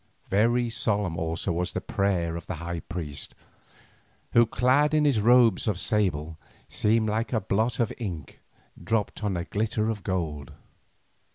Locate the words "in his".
4.95-5.21